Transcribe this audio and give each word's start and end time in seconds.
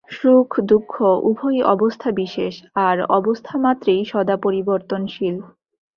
সুখ-দুঃখ 0.09 0.93
উভয়ই 1.21 1.61
অবস্থাবিশেষ, 1.65 2.55
আর 2.87 2.97
অবস্থামাত্রেই 3.11 4.01
সদা 4.05 4.35
পরিবর্তনশীল। 4.37 5.35